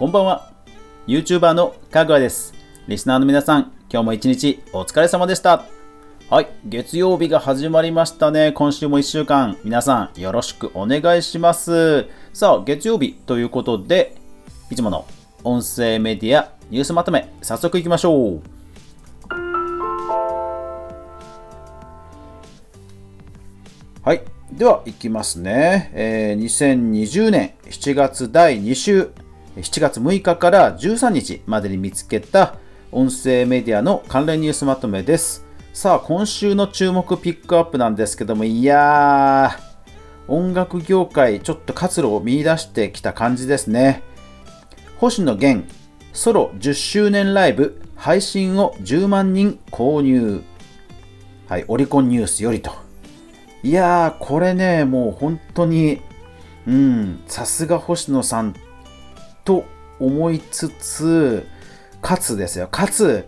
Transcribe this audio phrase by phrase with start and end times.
[0.00, 0.50] こんばんは。
[1.06, 2.54] YouTuber のかぐわです。
[2.88, 5.66] リスナーの皆さん、今日も一日お疲れ様でした。
[6.30, 8.52] はい、月曜日が始まりましたね。
[8.52, 12.06] 今週も1週間、皆さんよろしくお願いします。
[12.32, 14.16] さあ、月曜日ということで、
[14.70, 15.04] いつもの
[15.44, 18.40] 音声メディアニュースまとめ、早速いきましょう。
[24.02, 24.22] はい。
[24.50, 25.90] では、いきますね。
[25.92, 29.10] えー2020年7月第2週、
[29.56, 32.56] 7月6日から13日までに見つけた
[32.92, 35.44] 音声メディアの関連ニュースまとめです。
[35.72, 44.02] さあ、今週の注目ピックアップなんですけども、いやー、音楽業界、ちょっと活路を見出してきた感じですね。
[44.98, 45.66] 星野源、
[46.12, 50.42] ソロ10周年ライブ、配信を10万人購入。
[51.48, 52.70] はい、オリコンニュースよりと。
[53.64, 56.00] いやー、これね、もう本当に、
[56.66, 58.54] うん、さすが星野さん
[59.44, 59.64] と
[59.98, 61.46] 思いつつ、
[62.00, 63.26] かつですよ、かつ、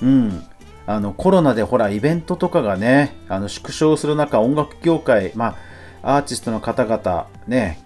[0.00, 0.42] うん、
[0.86, 5.56] あのコロナでほら、イベントとかがね、あの縮小する中、音楽業界、ま
[6.02, 7.80] あ、アーティストの方々、ね、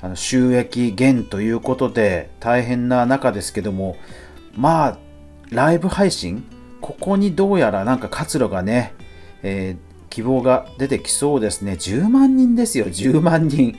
[0.00, 3.96] あの収益減ということで大変な中ですけども、
[4.54, 4.98] まあ、
[5.50, 6.44] ライブ配信、
[6.80, 8.94] ここにどうやらなんか活路がね、
[9.42, 11.72] えー希望が出てきそうですね。
[11.72, 13.76] 10万人ですよ、10万人。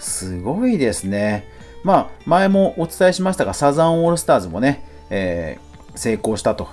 [0.00, 1.48] すごいですね。
[1.86, 6.68] まあ、前もお伝えしましたが、サザンオールスターズもね、えー成功したと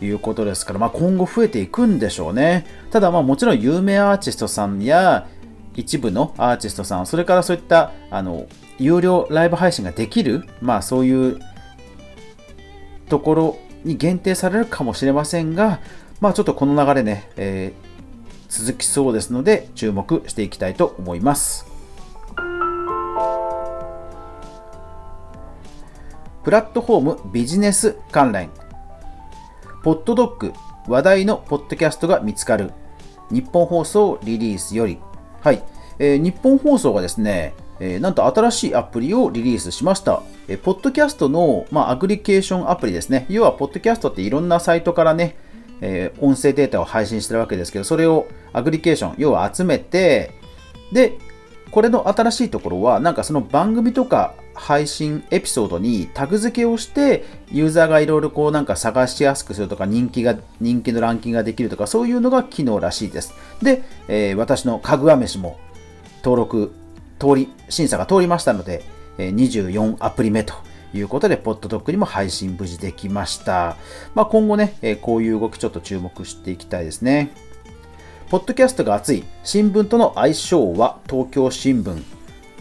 [0.00, 2.64] いうことですから、まあ、今後増えていくんでしょうね。
[2.90, 5.26] ただ、まあ、もちろん有名アーティストさんや
[5.74, 8.46] 一部のアーティストさん、それからそういったあの
[8.78, 11.40] 有料ライブ配信ができる、まあ、そういう
[13.08, 15.80] ところに限定されるかもしれませんが、
[16.20, 17.88] まあ、ちょっとこの流れね、えー
[18.50, 21.67] 続きそうですので注目していきたいと思います。
[26.44, 28.50] プラットフォームビジネス関連
[29.82, 30.52] ポッドドッグ
[30.86, 32.72] 話題のポッドキャストが見つかる
[33.30, 34.98] 日本放送リリースより
[35.40, 35.62] はい、
[35.98, 40.22] えー日本放送がですね、えーなんと新しいアプリをリリースしました。
[40.48, 43.26] えーポッドキャストの、まあ、アグリケーションアプリですね。
[43.28, 45.36] 要は、ポッドキャストっていろんなサイトからね、
[45.80, 50.32] えー音声データを配信してるわけですけど、それをアグリケーション、要は集めて、
[50.92, 51.18] で、
[51.70, 63.34] これの新しいところは、なんかその番組とか配信エピソードにタグ付けをして、ユーザーがいろいろこうなんか探しやすくするとか、人気が、人気のランキングができるとか、そういうのが機能らしいです。
[63.62, 65.58] で、えー私のかぐわ飯も
[66.22, 66.72] 登録、
[67.18, 68.82] 通り、審査が通りましたので、
[69.18, 70.54] え24アプリ目と
[70.94, 73.76] いうことで、ポッドドッグにも配信無事できました。
[74.14, 77.30] まあ、今後ね、えこういう動きちょっと注目していきたいですね。
[78.30, 82.02] ポッドキャストが熱い新聞との相性は東京新聞。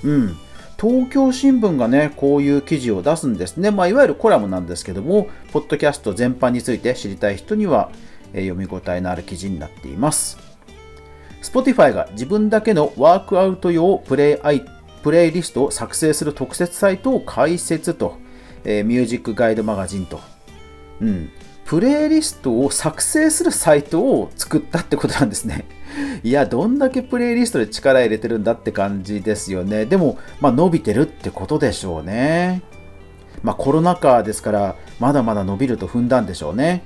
[0.03, 0.37] うん。
[0.79, 3.71] 東京新聞がね、こういう記事を出すんですね。
[3.71, 7.91] まあ、いわゆるコラムなんですけども、ポッドキャスト全般について知りたい人には、
[8.33, 10.38] えー読み応えのある記事になっています。
[11.41, 14.65] Spotify が自分だけのワークアウト用プレイアイ
[15.01, 18.17] プレイリストを作成する特設サイトを開設と、
[18.63, 20.19] えーミュージックガイドマガジンと。
[21.01, 21.29] うん。
[21.65, 25.65] プレイリストを作成するサイトを作ったってことなんですね。
[26.23, 29.85] いや、どんだけプレイリストで力入れてるんだって感じですよね。
[29.85, 32.61] でも、まあ、伸びてるってことでしょうね。
[33.44, 36.83] まあ、コロナ禍ですから、まだまだ伸びると踏んだんでしょうね。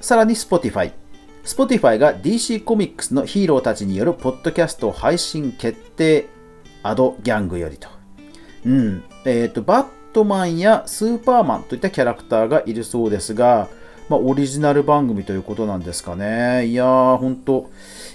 [0.00, 0.92] さらに Spotify。
[1.44, 6.26] Spotify が DC コミックスのヒーローたちによるポッドキャスト配信決定
[6.82, 7.88] アドギャングよりと。
[8.64, 9.04] うん。
[9.24, 13.68] えっ、と、バットマンやスーパーマンといったキャラクターがいるそうですが、
[14.08, 16.66] まあ、オリジナル番組ということなんですかね。
[16.66, 17.70] いやー、ほんと、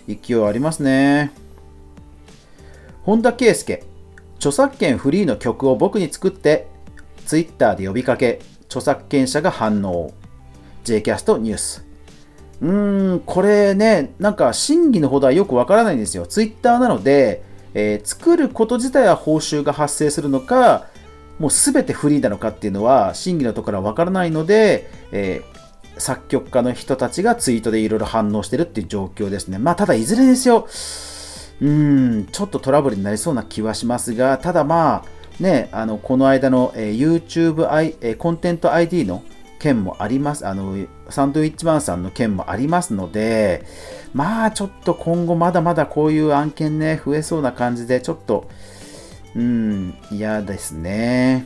[0.08, 1.32] 勢いありますね。
[3.04, 3.84] 本田圭佑、
[4.38, 6.68] 著作権フリーの曲を僕に作って、
[7.26, 10.14] ツイッターで呼びかけ、著作権者が反応。
[10.84, 11.86] J キャストニュース。
[12.62, 16.26] うーん、これね、なんか真偽のほどはよくわからないんですよ。
[16.26, 20.88] ツイッターなので、えー作ること自体は報酬が発生するのか、
[21.40, 25.61] もうすべてフリーなのかっていうのは真偽のところはわからないので、えー
[25.98, 29.58] 作曲家の人たちがツイートでいろいろ反応してるっていう状況ですね。
[29.58, 30.68] まあ、ただいずれにせよ、
[31.62, 39.24] うん、ちょっとトラブルになりそうな気はしますが、ただまあ、ね、あの、この間の、えー YouTube、I えーコンテント ID の
[39.60, 40.48] 件もあります。
[40.48, 40.76] あの、
[41.10, 43.64] サンドウィッチマンさんの件もありますので、
[44.14, 48.50] まあちょっと今後まだまだこういう案件ね、増えそうな感じで、ちょっと、
[49.36, 51.46] うん、嫌ですね。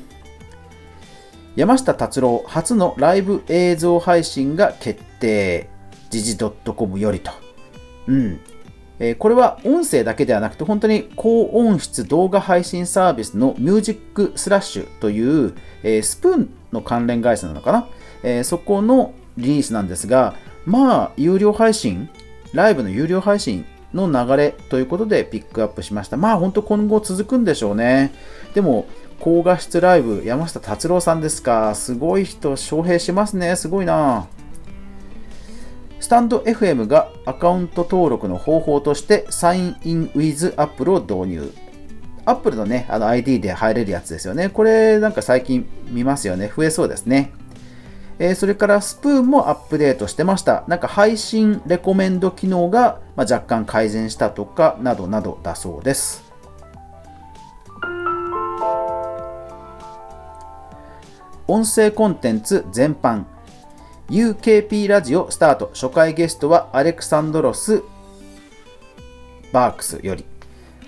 [1.56, 5.70] 山下達郎初のライブ映像配信が決定。
[6.10, 7.32] 時事 .com よりと。
[8.08, 8.40] うん。
[9.00, 15.54] えー、これは音声だけではなくて本当に高音質動画配信サービスのミュージックスラッシュという、
[15.84, 17.90] えー、スプーンの関連会社なのかな、
[18.24, 20.36] えー、そこのリリースなんですが
[20.66, 22.10] まあ有料配信
[22.54, 28.14] ライブの有料配信の流れということでピックアップしましたまあ本当今後続くんでしょうね
[28.54, 28.86] でも
[29.26, 34.28] 高画質ライブ山下達郎さんですかすごい人招聘しますねすごいな
[36.00, 41.54] スタンド FM がアカウント登録の方法としてサインイン with Apple を導入。
[42.26, 44.50] Apple のね、あの ID で入れるやつですよね。
[44.50, 46.52] これなんか最近見ますよね。
[46.56, 47.32] 増えそうですね。
[48.20, 50.64] えー、それからスプーンもアップデートしてました。
[50.68, 56.25] なんか配信レコメンド機能が、ま若干改善したとか、などなどだそうです。
[61.48, 63.26] 音声コンテンツ全般。
[64.10, 65.70] UKP ラジオスタート。
[65.76, 67.84] 初回ゲストはアレクサンドロス・
[69.52, 70.26] バークスより。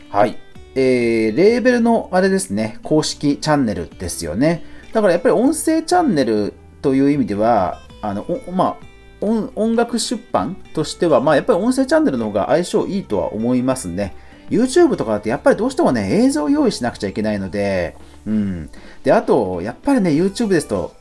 [0.09, 0.39] はい、
[0.73, 2.79] えー、レーベルのあれですね。
[2.81, 4.63] 公式チャンネルですよね。
[4.93, 8.87] だからやっぱり音声チャンネルという意味ではあのまあ
[9.21, 14.15] 音楽出版としては、まあ、やっぱり音声チャンネルの方が相性いいとは思いますね。
[14.49, 17.95] YouTube とかだってやっぱりどうしてもね、映像を用意しなくちゃいけないので、
[18.27, 18.69] うん。
[19.03, 20.93] で、あと、やっぱりね、YouTube ですと、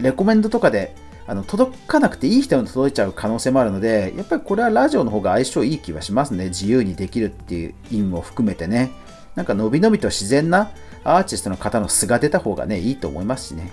[0.00, 0.96] レコメンドとかで
[1.26, 6.46] あの届かなくていい人に届いちゃう可能性もあるので、やっぱりこれはラジオの方が相性いい気はしますね。
[6.46, 8.90] 自由にできるっていう意味も含めてね。
[9.36, 10.72] なんかのびのびと自然な
[11.04, 13.70] アーティストの方の素が出た方がね、いいと思いますしね。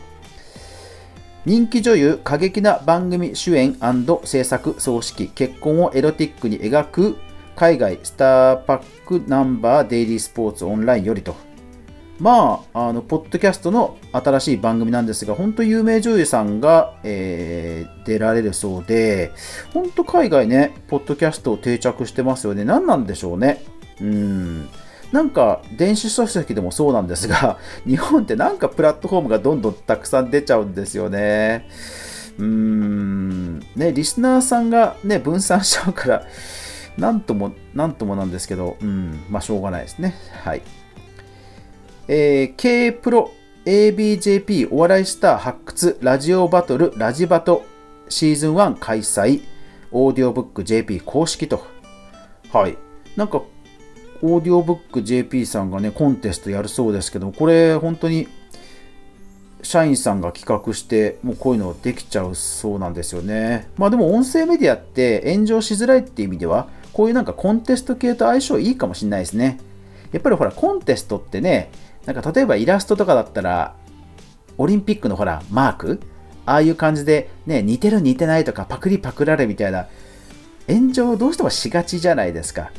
[1.45, 3.77] 人気女優、過激な番組主演
[4.25, 7.17] 制作総指揮、結婚をエロティックに描く
[7.55, 11.35] 海外スターパックナンバーデイリースポーツオンラインよりと
[12.19, 19.31] まあ、あの、ポッドキャストの新しい番組なんですが、本当有名女優さんが、えー、出られるそうで、
[19.73, 22.63] 本当海外ね、ポッドキャストを定着してますよね。
[22.63, 23.63] 何なんでしょうね。
[24.01, 24.69] うん。
[25.11, 31.67] なんか、電子書籍でもそうなんですが、 日本ってなんかプラットフォームがどんどんたくさん出ちゃうんですよね。
[32.39, 33.59] うーん。
[33.75, 36.23] ね、リスナーさんがね、分散しちゃうから、
[36.97, 40.15] なんとも、なんともなんですけど、うん、まあ、しょうがないですね。
[40.43, 40.61] はい。
[42.09, 43.31] えー、K プロ
[43.65, 47.65] ABJP お笑いスター発掘ラジオバトルラジバト
[48.07, 49.41] シーズン1開催
[49.91, 51.65] オーディオブック JP 公式と。
[52.53, 52.77] はい。
[53.17, 53.41] なんか
[54.21, 58.29] オーディオブック JP さんがねコンテストやるそうですけどこれ本当に
[59.61, 63.67] 社員さんが企画してもうこういうのできちゃうそうなんですよね。
[63.75, 69.59] まあでも音声メディアって炎上しづらいっていう意味ではこういうなんかコンテスト系と相性いいかもしれないですね。
[70.13, 71.69] やっぱりほらコンテストってね
[72.07, 73.75] なんか例えばイラストとかだったら、
[74.57, 75.99] オリンピックのほら、マーク？
[76.45, 79.87] ああいう感じで、ね、似てる似てないとか、パクリパクられみたいな、
[80.67, 82.71] 炎上どうしてもしがちじゃないですか。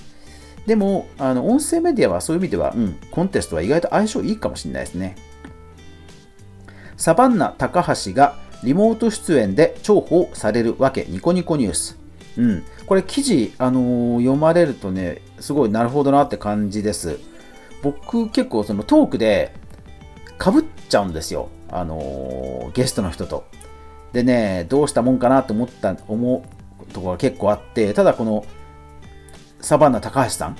[0.66, 5.16] でも、あの音声メディアはそういう意味では、うん、コンテストは意外と相性いいかもしれないですね。
[6.96, 11.98] サバンナ高橋がリモート出演で重宝されるわけ、ニコニコニュース。
[12.38, 17.18] うん、これ記事、あのー、読まれるとね、すごいなるほどなって感じです。
[17.82, 19.54] 僕結構そのトークで
[20.38, 21.48] かぶっちゃうんですよ。
[21.70, 23.44] あのー、ゲストの人と。
[24.12, 26.44] でね、どうしたもんかなと思った、思
[26.80, 28.44] うところが結構あって、ただこの
[29.60, 30.56] サバンナ高橋さん、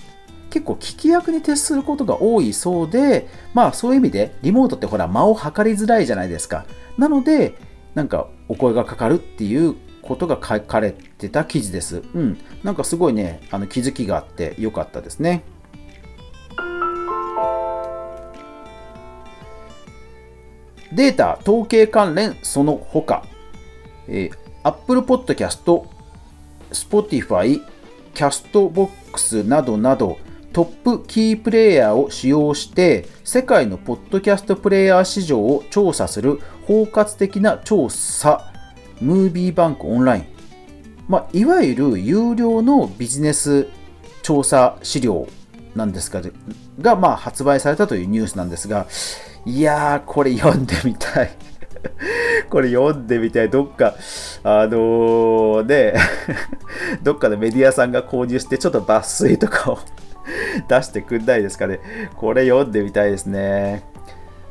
[0.51, 6.67] 結構聞き役に徹することが多いそうで、まあそういう意味でリモートってほら間を測りづらいじゃないですか。
[6.97, 7.55] なので、
[7.95, 12.03] なんかお声がかかるっていうことが書かれてた記事です。
[12.15, 12.39] うん。
[12.63, 15.43] なんかすごいね、あの気づきがあってよかったですね。
[20.99, 23.23] データ、統計関連その他、
[24.09, 25.87] えー、Apple Podcast、
[26.73, 27.63] Spotify、
[28.15, 30.19] Castbox などなど
[30.53, 38.53] トップキープレイヤーを使用して世界のポッドキャストプレイヤー市場を調査する包括的な調査
[39.01, 40.27] ムービーバンクオンライン、
[41.07, 43.69] まあ、いわゆる有料のビジネス
[44.23, 45.29] 調査資料
[45.77, 46.21] なんですが
[46.81, 48.89] が、まあ、発売されたというニュースなんですが
[49.45, 51.31] いやー、これ読んでみたい。
[52.51, 53.51] これ読んでみたい。
[53.51, 53.95] どっか、
[54.43, 55.95] あのー、ね、
[57.03, 59.79] どっかのメディアさんが購入して、ちょっと抜粋とかを
[60.69, 61.81] 出してくんないですかね。
[62.17, 63.85] これ読んでみたいですね。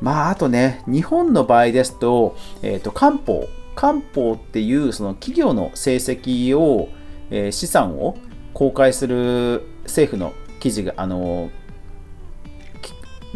[0.01, 3.47] まあ、あとね、日本の場合ですと、えっ、ー、と、官報。
[3.75, 6.89] 官報っていうその企業の成績を、
[7.29, 8.17] えー、資産を
[8.53, 11.66] 公開する政府の記事が、あのー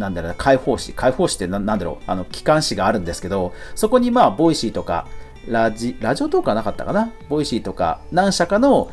[0.01, 5.08] なんだろう会報誌、会報誌ってなんだろう、あの、機関誌があるんですけど、そこにまあ、ボイシーとか、
[5.48, 7.12] ラジ、ラジオトークはなかったかな？
[7.29, 8.91] ボイシーとか、何社かの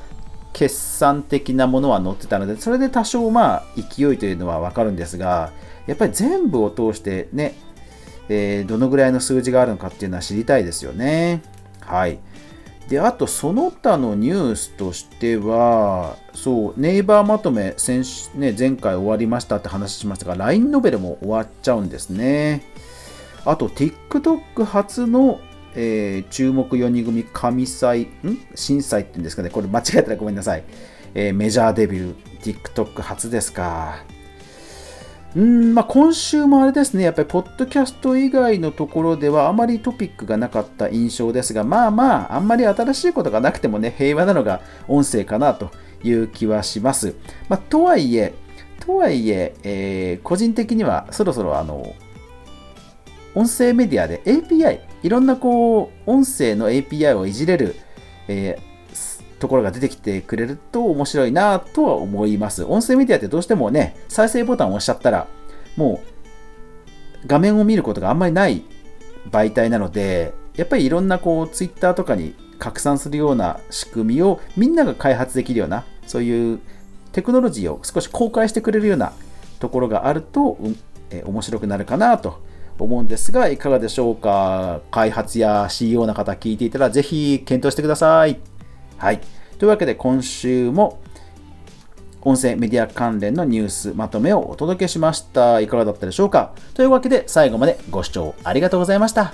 [0.53, 5.53] 決算的なものは載ってたので、それで多少まあ勢いというのはわかるんですが、
[5.87, 7.55] やっぱり全部を通してね、
[8.31, 11.43] えー、どのぐらいの数字があるのかっていうのは知りたいですよね。
[11.81, 12.19] はい。
[12.89, 18.03] で、あとその他のニュースとしては、そう、ネイバーまとめ先、
[18.35, 22.63] ね、前回終わりましたって話しましたが、LINE ノベルも終わっちゃうんですね。
[23.45, 25.41] あと、TikTok 初の、
[25.75, 28.09] えー、注目4人組神祭、ん？
[28.55, 29.51] 震災って言うんですかね。
[29.51, 30.65] これ間違えたらごめんなさい。
[31.15, 34.03] えー、メジャーデビュー、TikTok 初ですか。
[35.37, 45.71] うんまあ、今週もあれですね、やっぱりポッドキャスト以外のところではあまりトピックがなかった印象ですが、まあまあ、あんまり新しいことがなくてもね、平和なのが音声かなと
[46.03, 47.15] いう気はします。
[47.49, 48.33] まあ、とはいえ、
[48.81, 51.95] とはいええー、個人的にはそろそろあの、
[53.35, 57.77] 音声メディアで API、いろんなこう、音声の API をいじれる、
[58.29, 58.68] えー
[59.39, 62.65] ところが出てきてくれると面白いなとは思います。
[62.65, 65.27] 音声メディアってどうしてもね、再生ボタンを押しちゃったら、
[65.77, 66.01] も
[67.25, 68.63] う画面を見ることがあんまりない
[69.31, 76.61] 媒体なので、やっぱりいろんなこう Twitter とかに拡散するような仕組みをみんなが開発できるような、そういう
[77.13, 79.13] テクノロジーを少し公開してくれるような
[79.61, 80.77] ところがあると、うん
[81.11, 82.43] え面白くなるかなと
[82.79, 84.83] 思うんですが、いかがでしょうか？
[84.91, 88.39] 開発や CEO の方聞いていたらぜひ検討してください。
[88.99, 89.21] はい。
[89.59, 91.01] というわけで今週も
[92.21, 95.61] 音声メディア関連のニュースまとめをお届けしました。
[95.61, 96.53] いかがだったでしょうか？
[96.75, 99.33] というわけで最後までご視聴ありがとうございました。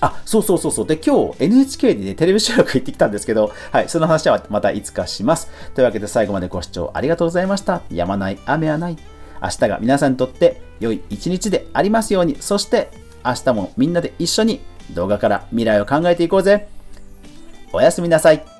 [0.00, 0.86] あ、そうそうそうそう。
[0.86, 5.48] で、今日 NHK にね、テレビ収録行ってきたんですけど、はい、その話はまたいつかします。
[5.74, 7.80] というわけで最後までご視聴ありがとうございました。
[7.90, 8.98] やまない雨はない。
[9.42, 12.36] 明日が皆さんにとって良い一日でありますように。
[12.40, 12.90] そして
[13.24, 14.60] 明日もみんなで一緒に
[14.92, 16.68] 動画から未来を考えていこうぜ。
[17.72, 18.53] おやすみなさい。